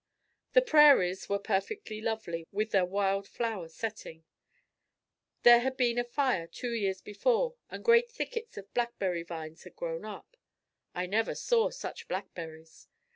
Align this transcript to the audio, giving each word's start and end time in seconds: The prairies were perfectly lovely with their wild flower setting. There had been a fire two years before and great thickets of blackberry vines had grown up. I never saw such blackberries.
The 0.53 0.63
prairies 0.63 1.29
were 1.29 1.37
perfectly 1.37 2.01
lovely 2.01 2.47
with 2.51 2.71
their 2.71 2.87
wild 2.87 3.27
flower 3.27 3.69
setting. 3.69 4.23
There 5.43 5.59
had 5.59 5.77
been 5.77 5.99
a 5.99 6.03
fire 6.03 6.47
two 6.47 6.71
years 6.71 7.01
before 7.01 7.53
and 7.69 7.85
great 7.85 8.09
thickets 8.09 8.57
of 8.57 8.73
blackberry 8.73 9.21
vines 9.21 9.63
had 9.63 9.75
grown 9.75 10.03
up. 10.03 10.37
I 10.95 11.05
never 11.05 11.35
saw 11.35 11.69
such 11.69 12.07
blackberries. 12.07 12.87